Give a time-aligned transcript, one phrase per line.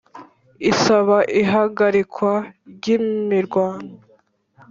[0.71, 2.33] isaba ihagarikwa
[2.73, 3.93] ry' imirwano